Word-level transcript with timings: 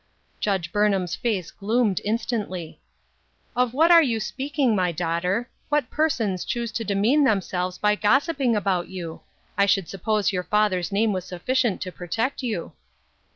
Judge 0.39 0.71
Burnham's 0.71 1.13
face 1.13 1.51
gloomed 1.51 2.01
instantly." 2.03 2.81
Of 3.55 3.71
what 3.75 3.91
are 3.91 4.01
you 4.01 4.19
speaking, 4.19 4.75
my 4.75 4.91
daughter? 4.91 5.47
What 5.69 5.91
persons 5.91 6.43
choose 6.43 6.71
to 6.71 6.83
demean 6.83 7.23
themselves 7.23 7.77
by 7.77 7.93
gossiping 7.93 8.55
about 8.55 8.87
you? 8.87 9.21
I 9.59 9.67
should 9.67 9.87
suppose 9.87 10.31
your 10.33 10.41
father's 10.41 10.91
name 10.91 11.13
was 11.13 11.25
sufficient 11.25 11.81
to 11.81 11.91
protect 11.91 12.41
you." 12.41 12.73